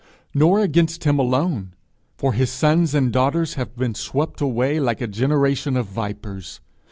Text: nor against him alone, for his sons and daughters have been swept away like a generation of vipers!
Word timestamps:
nor 0.33 0.59
against 0.59 1.03
him 1.03 1.19
alone, 1.19 1.75
for 2.17 2.33
his 2.33 2.49
sons 2.51 2.95
and 2.95 3.13
daughters 3.13 3.53
have 3.53 3.77
been 3.77 3.93
swept 3.93 4.41
away 4.41 4.79
like 4.79 4.99
a 4.99 5.05
generation 5.05 5.77
of 5.77 5.85
vipers! 5.85 6.59